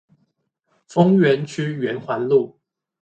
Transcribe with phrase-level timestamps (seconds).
[0.89, 2.57] 豐原區圓環路